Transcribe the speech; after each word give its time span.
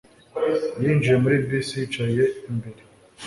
Yinjiye 0.81 1.15
muri 1.23 1.35
bisi 1.49 1.73
yicara 1.79 2.11
imbere. 2.51 2.81